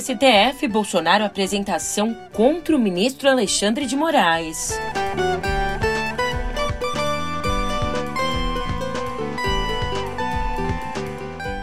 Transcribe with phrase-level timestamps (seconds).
[0.00, 4.78] STF, Bolsonaro apresentação contra o ministro Alexandre de Moraes.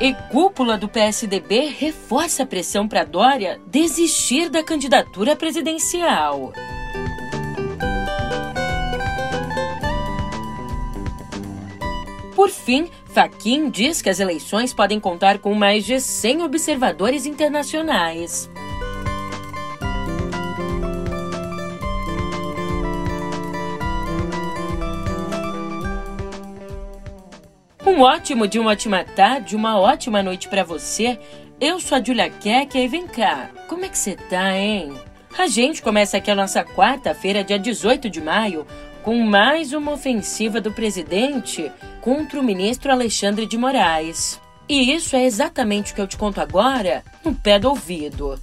[0.02, 6.52] E cúpula do PSDB reforça a pressão para Dória desistir da candidatura presidencial.
[12.36, 18.50] Por fim, Faquin diz que as eleições podem contar com mais de 100 observadores internacionais.
[27.86, 31.20] Um ótimo dia, uma ótima tarde, uma ótima noite para você.
[31.62, 34.92] Eu sou a Julia Keck e vem cá, como é que você tá, hein?
[35.38, 38.66] A gente começa aqui a nossa quarta-feira, dia 18 de maio,
[39.04, 41.70] com mais uma ofensiva do presidente
[42.02, 44.40] contra o ministro Alexandre de Moraes.
[44.68, 48.40] E isso é exatamente o que eu te conto agora, no pé do ouvido.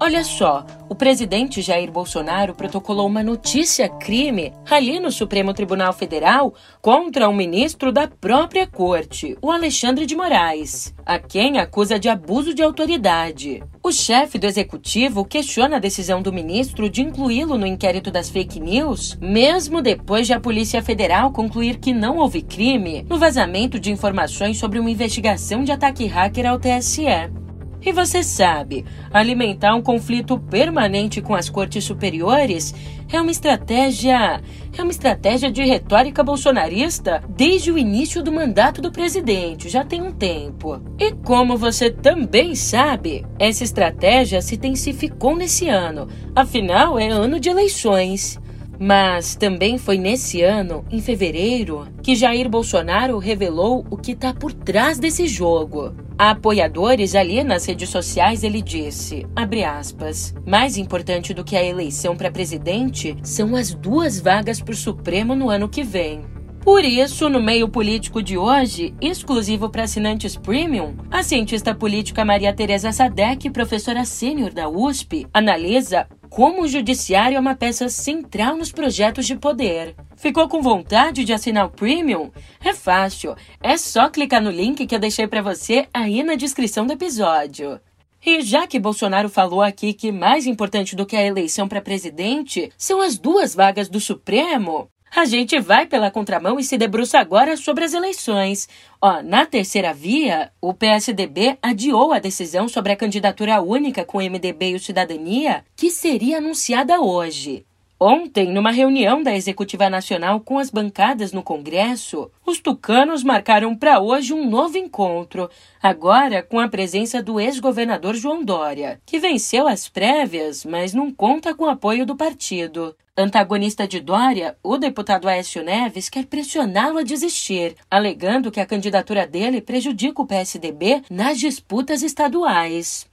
[0.00, 7.28] Olha só, o presidente Jair Bolsonaro protocolou uma notícia-crime ali no Supremo Tribunal Federal contra
[7.28, 12.62] um ministro da própria corte, o Alexandre de Moraes, a quem acusa de abuso de
[12.62, 13.62] autoridade.
[13.82, 18.60] O chefe do executivo questiona a decisão do ministro de incluí-lo no inquérito das fake
[18.60, 23.90] news, mesmo depois de a Polícia Federal concluir que não houve crime no vazamento de
[23.92, 27.45] informações sobre uma investigação de ataque hacker ao TSE.
[27.82, 32.74] E você sabe, alimentar um conflito permanente com as cortes superiores
[33.12, 34.40] é uma estratégia,
[34.76, 40.02] é uma estratégia de retórica bolsonarista desde o início do mandato do presidente, já tem
[40.02, 40.80] um tempo.
[40.98, 47.48] E como você também sabe, essa estratégia se intensificou nesse ano, afinal é ano de
[47.48, 48.40] eleições.
[48.78, 54.52] Mas também foi nesse ano, em fevereiro, que Jair Bolsonaro revelou o que está por
[54.52, 55.94] trás desse jogo.
[56.18, 59.26] A apoiadores ali nas redes sociais ele disse,
[59.66, 64.76] aspas, mais importante do que a eleição para presidente são as duas vagas para o
[64.76, 66.22] Supremo no ano que vem.
[66.66, 72.52] Por isso, no meio político de hoje, exclusivo para assinantes premium, a cientista política Maria
[72.52, 78.70] Tereza Sadek, professora sênior da USP, analisa como o judiciário é uma peça central nos
[78.70, 79.96] projetos de poder.
[80.16, 82.30] Ficou com vontade de assinar o Premium?
[82.62, 86.86] É fácil, é só clicar no link que eu deixei para você aí na descrição
[86.86, 87.80] do episódio.
[88.22, 92.70] E já que Bolsonaro falou aqui que mais importante do que a eleição para presidente
[92.76, 97.56] são as duas vagas do Supremo, a gente vai pela contramão e se debruça agora
[97.56, 98.68] sobre as eleições.
[99.00, 104.22] Ó, na terceira via, o PSDB adiou a decisão sobre a candidatura única com o
[104.22, 107.65] MDB e o Cidadania, que seria anunciada hoje.
[107.98, 114.00] Ontem, numa reunião da Executiva Nacional com as bancadas no Congresso, os tucanos marcaram para
[114.00, 115.48] hoje um novo encontro,
[115.82, 121.54] agora com a presença do ex-governador João Dória, que venceu as prévias, mas não conta
[121.54, 122.94] com apoio do partido.
[123.16, 129.26] Antagonista de Dória, o deputado Aécio Neves quer pressioná-lo a desistir, alegando que a candidatura
[129.26, 133.08] dele prejudica o PSDB nas disputas estaduais.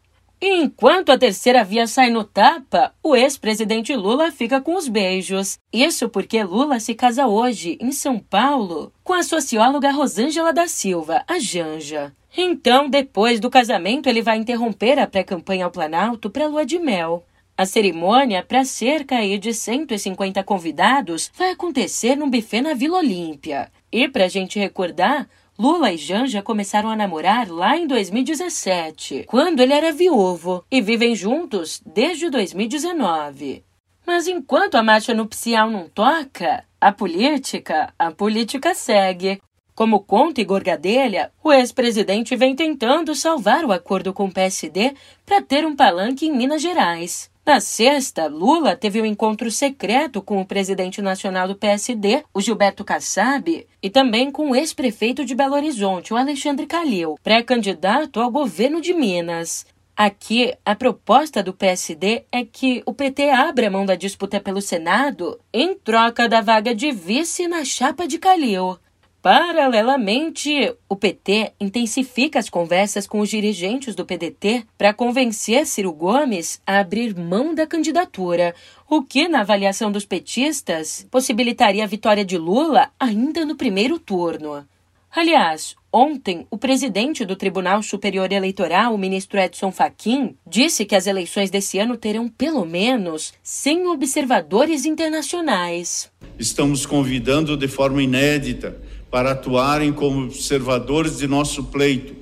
[0.45, 5.57] Enquanto a terceira via sai no tapa, o ex-presidente Lula fica com os beijos.
[5.71, 11.23] Isso porque Lula se casa hoje, em São Paulo, com a socióloga Rosângela da Silva,
[11.29, 12.13] a Janja.
[12.35, 17.23] Então, depois do casamento, ele vai interromper a pré-campanha ao Planalto para lua de mel.
[17.55, 23.71] A cerimônia, para cerca de 150 convidados, vai acontecer num buffet na Vila Olímpia.
[23.89, 29.59] E para a gente recordar, Lula e Janja começaram a namorar lá em 2017, quando
[29.59, 33.63] ele era viúvo, e vivem juntos desde 2019.
[34.05, 39.39] Mas enquanto a marcha nupcial não toca, a política, a política segue.
[39.75, 45.41] Como conta Igor Gadelha, o ex-presidente vem tentando salvar o acordo com o PSD para
[45.41, 47.31] ter um palanque em Minas Gerais.
[47.45, 52.85] Na sexta, Lula teve um encontro secreto com o presidente nacional do PSD, o Gilberto
[52.85, 58.79] Kassab, e também com o ex-prefeito de Belo Horizonte, o Alexandre Calil, pré-candidato ao governo
[58.79, 59.65] de Minas.
[59.93, 65.37] Aqui, a proposta do PSD é que o PT abra mão da disputa pelo Senado
[65.53, 68.79] em troca da vaga de vice na chapa de Calil.
[69.23, 76.61] Paralelamente, o PT intensifica as conversas com os dirigentes do PDT para convencer Ciro Gomes
[76.67, 78.53] a abrir mão da candidatura,
[78.85, 84.67] o que, na avaliação dos petistas, possibilitaria a vitória de Lula ainda no primeiro turno.
[85.09, 91.05] Aliás, Ontem, o presidente do Tribunal Superior Eleitoral, o ministro Edson Fachin, disse que as
[91.05, 96.11] eleições desse ano terão pelo menos 100 observadores internacionais.
[96.39, 98.81] Estamos convidando de forma inédita
[99.13, 102.15] para atuarem como observadores de nosso pleito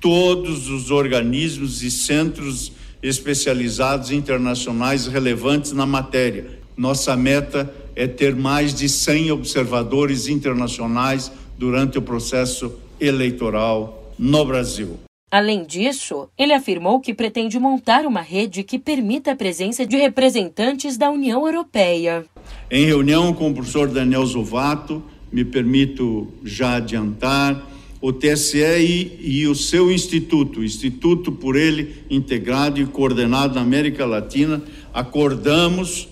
[0.00, 2.72] todos os organismos e centros
[3.02, 6.58] especializados internacionais relevantes na matéria.
[6.74, 14.98] Nossa meta é ter mais de 100 observadores internacionais durante o processo eleitoral no Brasil.
[15.30, 20.96] Além disso, ele afirmou que pretende montar uma rede que permita a presença de representantes
[20.96, 22.24] da União Europeia.
[22.70, 27.66] Em reunião com o professor Daniel Zovato, me permito já adiantar,
[28.00, 34.06] o TSE e, e, o seu instituto, Instituto por ele integrado e coordenado na América
[34.06, 34.62] Latina,
[34.94, 36.08] acordamos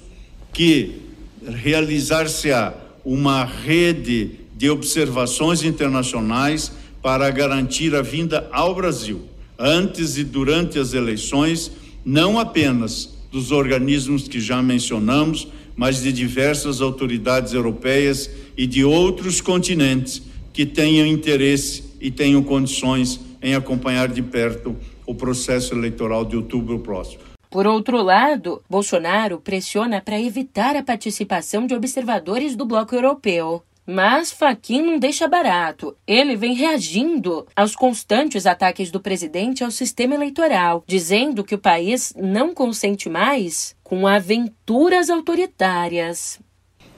[0.53, 0.97] que
[1.47, 2.75] realizar-se-á
[3.05, 9.21] uma rede de observações internacionais para garantir a vinda ao Brasil,
[9.57, 11.71] antes e durante as eleições,
[12.05, 15.47] não apenas dos organismos que já mencionamos,
[15.77, 23.21] mas de diversas autoridades europeias e de outros continentes que tenham interesse e tenham condições
[23.43, 24.75] em acompanhar de perto
[25.07, 27.23] o processo eleitoral de outubro próximo.
[27.51, 33.63] Por outro lado, Bolsonaro pressiona para evitar a participação de observadores do bloco europeu.
[33.87, 35.97] Mas Faquin não deixa barato.
[36.05, 42.13] Ele vem reagindo aos constantes ataques do presidente ao sistema eleitoral, dizendo que o país
[42.17, 46.41] não consente mais com aventuras autoritárias.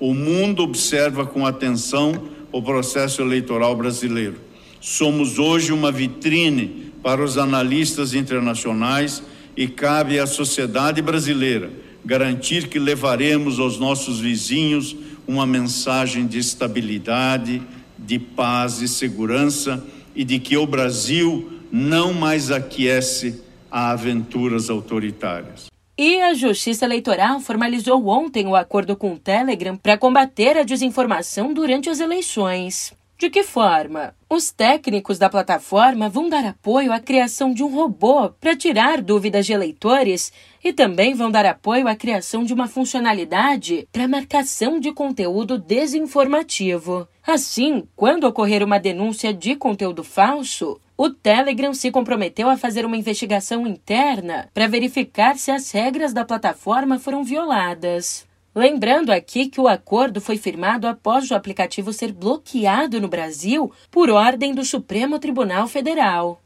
[0.01, 2.15] O mundo observa com atenção
[2.51, 4.41] o processo eleitoral brasileiro.
[4.81, 9.23] Somos hoje uma vitrine para os analistas internacionais
[9.55, 11.71] e cabe à sociedade brasileira
[12.05, 14.97] garantir que levaremos aos nossos vizinhos
[15.29, 17.63] uma mensagem de estabilidade,
[17.99, 19.85] de paz e segurança
[20.17, 25.67] e de que o Brasil não mais aquece a aventuras autoritárias.
[25.99, 31.53] E a Justiça Eleitoral formalizou ontem o acordo com o Telegram para combater a desinformação
[31.53, 32.97] durante as eleições.
[33.19, 34.15] De que forma?
[34.31, 39.45] Os técnicos da plataforma vão dar apoio à criação de um robô para tirar dúvidas
[39.45, 40.33] de eleitores
[40.63, 47.09] e também vão dar apoio à criação de uma funcionalidade para marcação de conteúdo desinformativo.
[47.27, 52.97] Assim, quando ocorrer uma denúncia de conteúdo falso, o Telegram se comprometeu a fazer uma
[52.97, 58.28] investigação interna para verificar se as regras da plataforma foram violadas.
[58.55, 64.11] Lembrando aqui que o acordo foi firmado após o aplicativo ser bloqueado no Brasil por
[64.11, 66.41] ordem do Supremo Tribunal Federal.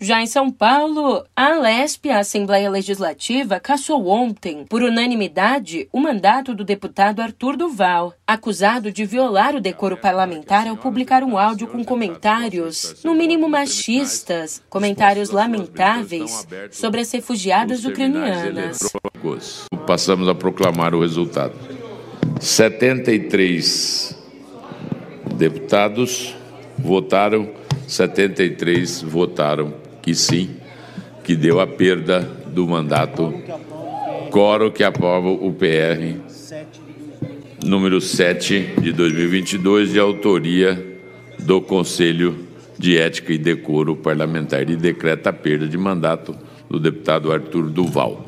[0.00, 6.54] Já em São Paulo, a Alesp, a Assembleia Legislativa, cassou ontem, por unanimidade, o mandato
[6.54, 11.84] do deputado Arthur Duval, acusado de violar o decoro parlamentar ao publicar um áudio com
[11.84, 18.78] comentários, no mínimo machistas, comentários lamentáveis sobre as refugiadas ucranianas.
[19.84, 21.54] Passamos a proclamar o resultado.
[22.40, 24.16] 73
[25.34, 26.36] deputados
[26.78, 27.50] votaram,
[27.88, 30.48] 73 votaram que sim,
[31.22, 33.34] que deu a perda do mandato.
[34.30, 36.16] Coro que aprova o PR
[37.62, 40.98] número 7 de 2022, de autoria
[41.40, 42.46] do Conselho
[42.78, 46.34] de Ética e Decoro Parlamentar, e decreta a perda de mandato
[46.70, 48.27] do deputado Arthur Duval.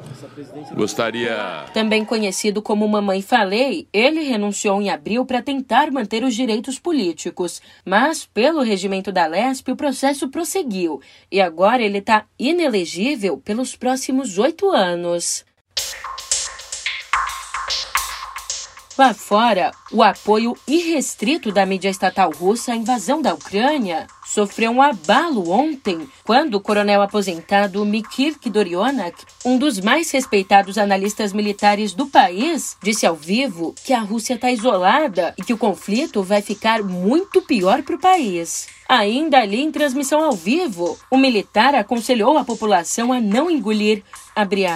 [0.74, 1.66] Gostaria.
[1.72, 7.60] Também conhecido como Mamãe Falei, ele renunciou em abril para tentar manter os direitos políticos.
[7.84, 14.38] Mas, pelo regimento da LESP, o processo prosseguiu e agora ele está inelegível pelos próximos
[14.38, 15.44] oito anos.
[19.00, 24.82] Lá fora, o apoio irrestrito da mídia estatal russa à invasão da Ucrânia sofreu um
[24.82, 32.08] abalo ontem, quando o coronel aposentado Mikhail Kidorionak, um dos mais respeitados analistas militares do
[32.08, 36.82] país, disse ao vivo que a Rússia está isolada e que o conflito vai ficar
[36.82, 38.68] muito pior para o país.
[38.86, 44.02] Ainda ali em transmissão ao vivo, o militar aconselhou a população a não engolir,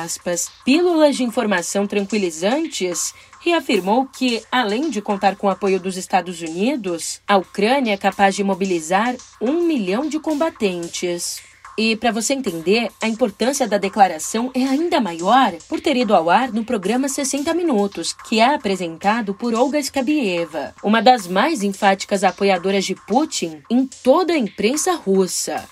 [0.04, 3.14] aspas, pílulas de informação tranquilizantes
[3.44, 7.96] e afirmou que, além de contar com o apoio dos Estados Unidos, a Ucrânia é
[7.96, 11.42] capaz de mobilizar um milhão de combatentes.
[11.76, 16.30] E para você entender, a importância da declaração é ainda maior por ter ido ao
[16.30, 22.22] ar no programa 60 Minutos, que é apresentado por Olga Skabieva, uma das mais enfáticas
[22.22, 25.68] apoiadoras de Putin em toda a imprensa russa.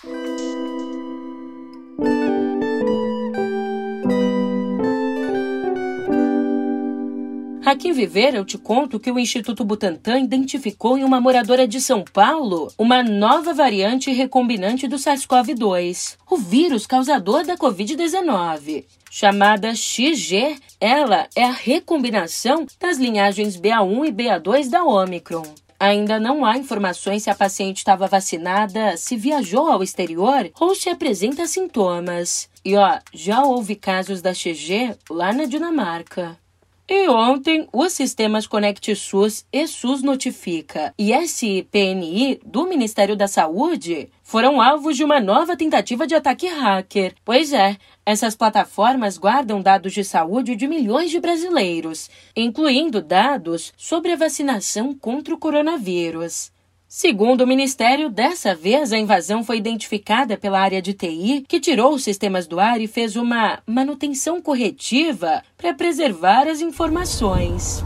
[7.72, 12.04] Aqui Viver, eu te conto que o Instituto Butantan identificou em uma moradora de São
[12.04, 18.84] Paulo uma nova variante recombinante do SARS-CoV-2, o vírus causador da Covid-19.
[19.10, 25.54] Chamada XG, ela é a recombinação das linhagens BA1 e BA2 da Omicron.
[25.80, 30.90] Ainda não há informações se a paciente estava vacinada, se viajou ao exterior ou se
[30.90, 32.50] apresenta sintomas.
[32.62, 36.41] E ó, já houve casos da XG lá na Dinamarca.
[36.88, 44.10] E ontem, os sistemas Conect SUS e SUS Notifica e SPNI do Ministério da Saúde
[44.22, 47.14] foram alvos de uma nova tentativa de ataque hacker.
[47.24, 54.12] Pois é, essas plataformas guardam dados de saúde de milhões de brasileiros, incluindo dados sobre
[54.12, 56.50] a vacinação contra o coronavírus.
[56.94, 61.94] Segundo o Ministério, dessa vez a invasão foi identificada pela área de TI, que tirou
[61.94, 67.82] os sistemas do ar e fez uma manutenção corretiva para preservar as informações.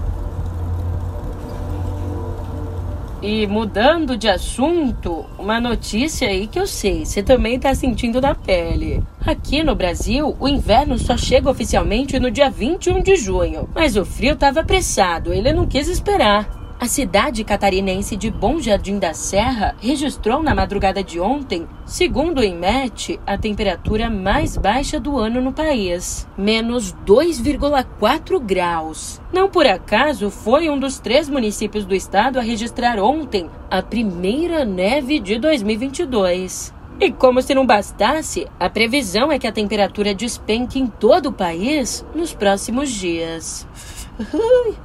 [3.23, 8.35] E mudando de assunto, uma notícia aí que eu sei, você também está sentindo na
[8.35, 9.05] pele.
[9.25, 14.05] Aqui no Brasil, o inverno só chega oficialmente no dia 21 de junho, mas o
[14.05, 16.66] frio estava apressado, ele não quis esperar.
[16.87, 22.45] A cidade catarinense de Bom Jardim da Serra registrou na madrugada de ontem, segundo o
[22.45, 29.21] INMET, a temperatura mais baixa do ano no país, menos 2,4 graus.
[29.33, 34.65] Não por acaso foi um dos três municípios do estado a registrar ontem a primeira
[34.65, 36.73] neve de 2022.
[37.01, 41.33] E como se não bastasse, a previsão é que a temperatura despenque em todo o
[41.33, 43.67] país nos próximos dias.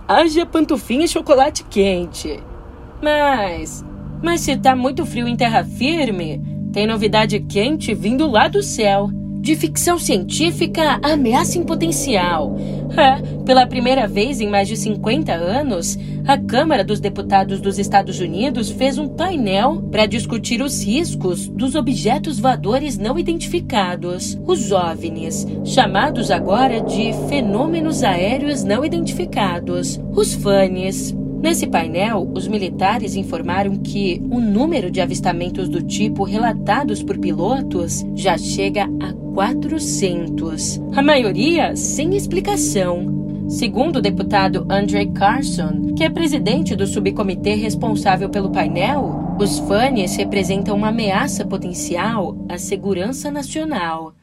[0.08, 2.40] Haja pantufinha e chocolate quente.
[3.02, 3.86] Mas.
[4.22, 9.10] Mas se tá muito frio em terra firme, tem novidade quente vindo lá do céu.
[9.42, 12.56] De ficção científica, ameaça em potencial.
[12.96, 18.20] É, pela primeira vez em mais de 50 anos, a Câmara dos Deputados dos Estados
[18.20, 25.48] Unidos fez um painel para discutir os riscos dos objetos voadores não identificados, os OVNIs,
[25.66, 31.16] chamados agora de fenômenos aéreos não identificados, os FANIs.
[31.42, 38.06] Nesse painel, os militares informaram que o número de avistamentos do tipo relatados por pilotos
[38.16, 43.46] já chega a 400, a maioria sem explicação.
[43.50, 50.16] Segundo o deputado Andre Carson, que é presidente do subcomitê responsável pelo painel, os FANES
[50.16, 54.14] representam uma ameaça potencial à segurança nacional.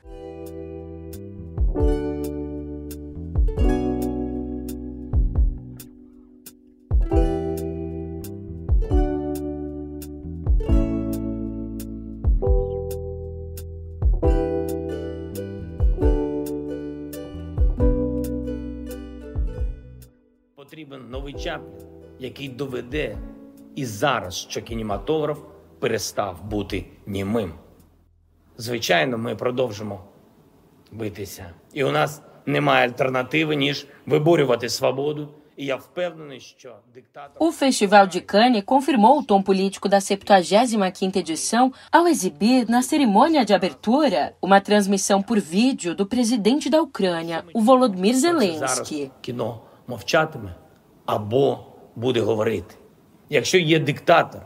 [21.38, 21.71] Чаплін,
[22.19, 23.17] який доведе
[23.75, 25.39] і зараз, що кінематограф
[25.79, 27.53] перестав бути німим.
[28.57, 30.03] Звичайно, ми продовжимо
[30.91, 31.45] битися.
[31.73, 35.29] І у нас немає альтернативи, ніж виборювати свободу.
[35.57, 37.47] E я впевнений, що диктатор...
[37.47, 43.45] O Festival de Cannes confirmou o tom político da 75ª edição ao exibir na cerimônia
[43.45, 49.12] de abertura uma transmissão por vídeo do presidente da Ucrânia, o Volodymyr Zelensky.
[51.07, 51.59] Кіно мовчатиме, або
[51.95, 52.75] буде говорити.
[53.29, 54.41] Якщо є диктатор,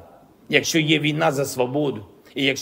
[0.49, 2.05] якщо є війна за свободу,
[2.39, 2.53] e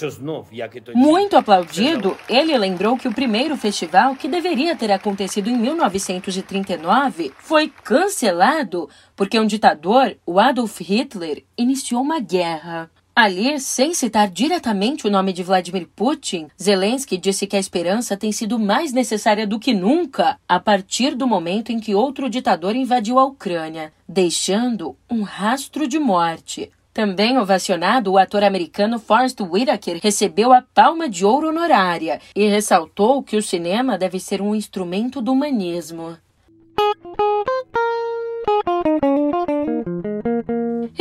[0.96, 7.70] Muito aplaudido, ele lembrou que o primeiro festival, que deveria ter acontecido em 1939, foi
[7.84, 12.90] cancelado porque um ditador, o Adolf Hitler, iniciou uma guerra.
[13.23, 18.33] Ali, sem citar diretamente o nome de Vladimir Putin, Zelensky disse que a esperança tem
[18.33, 23.19] sido mais necessária do que nunca a partir do momento em que outro ditador invadiu
[23.19, 26.71] a Ucrânia, deixando um rastro de morte.
[26.95, 33.23] Também ovacionado, o ator americano Forrest Whitaker recebeu a Palma de Ouro honorária e ressaltou
[33.23, 36.17] que o cinema deve ser um instrumento do humanismo.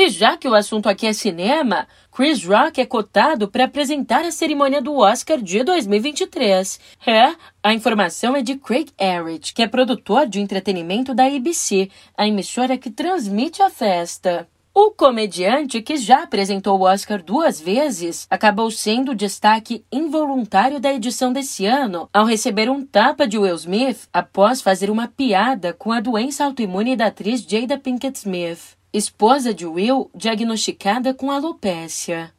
[0.09, 4.31] E já que o assunto aqui é cinema, Chris Rock é cotado para apresentar a
[4.31, 6.79] cerimônia do Oscar de 2023.
[7.05, 12.27] É, a informação é de Craig Erich, que é produtor de entretenimento da ABC, a
[12.27, 14.47] emissora que transmite a festa.
[14.73, 20.91] O comediante, que já apresentou o Oscar duas vezes, acabou sendo o destaque involuntário da
[20.91, 25.91] edição desse ano ao receber um tapa de Will Smith após fazer uma piada com
[25.91, 32.33] a doença autoimune da atriz Jada Pinkett Smith esposa de Will, diagnosticada com alopécia.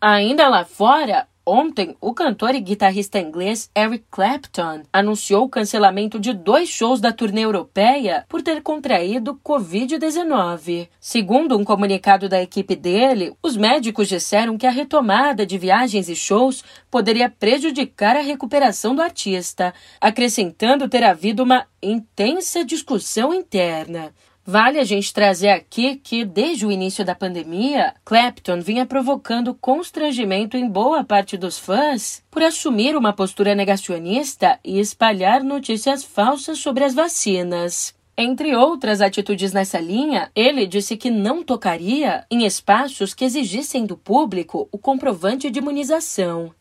[0.00, 6.32] Ainda lá fora, Ontem, o cantor e guitarrista inglês Eric Clapton anunciou o cancelamento de
[6.32, 10.88] dois shows da turnê europeia por ter contraído Covid-19.
[10.98, 16.16] Segundo um comunicado da equipe dele, os médicos disseram que a retomada de viagens e
[16.16, 24.12] shows poderia prejudicar a recuperação do artista, acrescentando ter havido uma intensa discussão interna.
[24.48, 30.56] Vale a gente trazer aqui que, desde o início da pandemia, Clapton vinha provocando constrangimento
[30.56, 36.84] em boa parte dos fãs por assumir uma postura negacionista e espalhar notícias falsas sobre
[36.84, 37.92] as vacinas.
[38.16, 43.96] Entre outras atitudes nessa linha, ele disse que não tocaria em espaços que exigissem do
[43.96, 46.52] público o comprovante de imunização.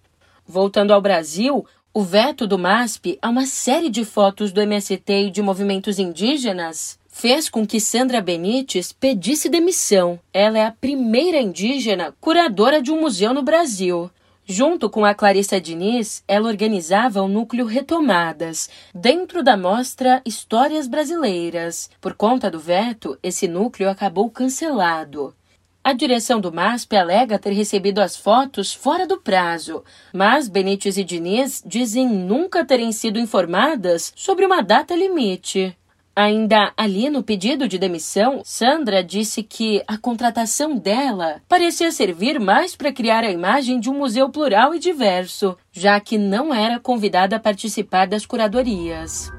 [0.44, 1.64] Voltando ao Brasil,
[1.94, 7.00] o veto do MASP a uma série de fotos do MST e de movimentos indígenas
[7.18, 10.20] fez com que Sandra Benites pedisse demissão.
[10.34, 14.12] Ela é a primeira indígena curadora de um museu no Brasil.
[14.46, 21.90] Junto com a Clarissa Diniz, ela organizava o núcleo Retomadas, dentro da mostra Histórias Brasileiras.
[22.02, 25.34] Por conta do veto, esse núcleo acabou cancelado.
[25.82, 31.04] A direção do MASP alega ter recebido as fotos fora do prazo, mas Benites e
[31.04, 35.78] Diniz dizem nunca terem sido informadas sobre uma data limite.
[36.16, 42.74] Ainda ali no pedido de demissão, Sandra disse que a contratação dela parecia servir mais
[42.74, 47.36] para criar a imagem de um museu plural e diverso, já que não era convidada
[47.36, 49.30] a participar das curadorias.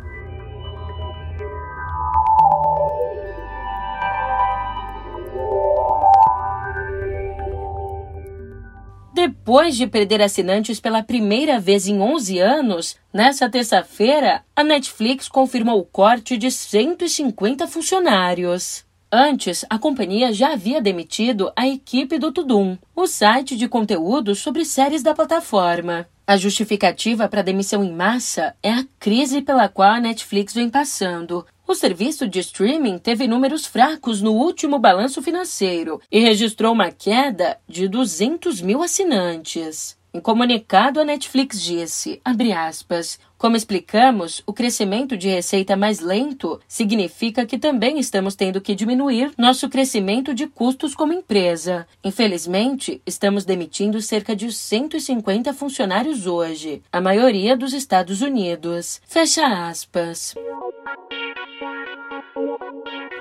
[9.26, 15.80] Depois de perder assinantes pela primeira vez em 11 anos, nessa terça-feira, a Netflix confirmou
[15.80, 18.84] o corte de 150 funcionários.
[19.10, 24.64] Antes, a companhia já havia demitido a equipe do Tudum, o site de conteúdo sobre
[24.64, 26.06] séries da plataforma.
[26.24, 30.70] A justificativa para a demissão em massa é a crise pela qual a Netflix vem
[30.70, 36.90] passando, o serviço de streaming teve números fracos no último balanço financeiro e registrou uma
[36.90, 39.96] queda de 200 mil assinantes.
[40.16, 47.44] Em comunicado, a Netflix disse, aspas, como explicamos, o crescimento de receita mais lento significa
[47.44, 51.86] que também estamos tendo que diminuir nosso crescimento de custos como empresa.
[52.02, 59.02] Infelizmente, estamos demitindo cerca de 150 funcionários hoje, a maioria dos Estados Unidos.
[59.06, 60.34] Fecha aspas.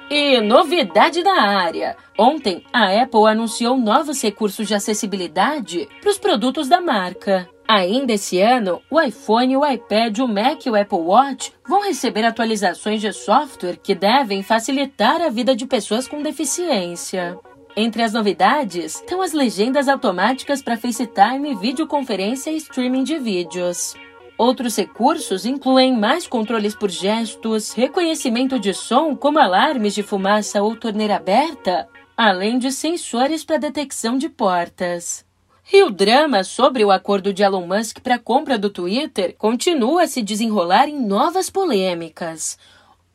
[0.09, 6.67] E novidade da área: ontem a Apple anunciou novos recursos de acessibilidade para os produtos
[6.67, 7.49] da marca.
[7.67, 12.23] Ainda esse ano, o iPhone, o iPad, o Mac e o Apple Watch vão receber
[12.23, 17.39] atualizações de software que devem facilitar a vida de pessoas com deficiência.
[17.75, 23.95] Entre as novidades estão as legendas automáticas para FaceTime, videoconferência e streaming de vídeos.
[24.37, 30.75] Outros recursos incluem mais controles por gestos, reconhecimento de som, como alarmes de fumaça ou
[30.75, 35.25] torneira aberta, além de sensores para detecção de portas.
[35.71, 40.03] E o drama sobre o acordo de Elon Musk para a compra do Twitter continua
[40.03, 42.57] a se desenrolar em novas polêmicas.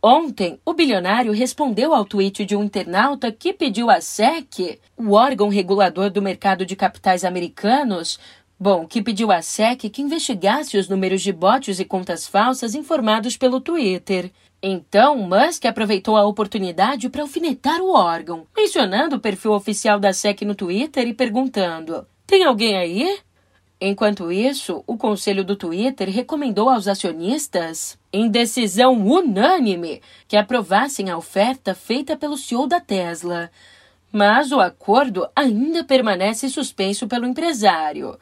[0.02, 5.50] Ontem, o bilionário respondeu ao tweet de um internauta que pediu à SEC, o órgão
[5.50, 8.18] regulador do mercado de capitais americanos,
[8.62, 13.34] Bom, que pediu à SEC que investigasse os números de bots e contas falsas informados
[13.34, 14.30] pelo Twitter.
[14.62, 20.42] Então, Musk aproveitou a oportunidade para alfinetar o órgão, mencionando o perfil oficial da SEC
[20.42, 23.18] no Twitter e perguntando: Tem alguém aí?
[23.80, 31.16] Enquanto isso, o conselho do Twitter recomendou aos acionistas, em decisão unânime, que aprovassem a
[31.16, 33.50] oferta feita pelo CEO da Tesla.
[34.12, 38.18] Mas o acordo ainda permanece suspenso pelo empresário.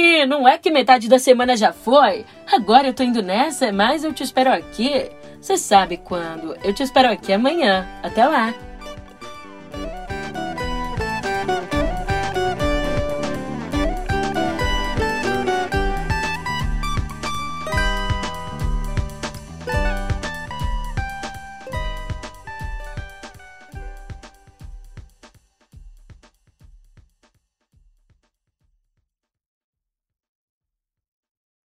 [0.00, 2.24] E não é que metade da semana já foi?
[2.52, 5.10] Agora eu tô indo nessa, mas eu te espero aqui.
[5.40, 6.56] Você sabe quando?
[6.62, 7.84] Eu te espero aqui amanhã.
[8.00, 8.54] Até lá!